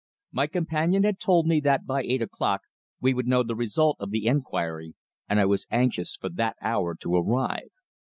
[0.31, 2.61] My companion had told me that by eight o'clock
[2.99, 4.95] we would know the result of the enquiry,
[5.29, 7.69] and I was anxious for that hour to arrive.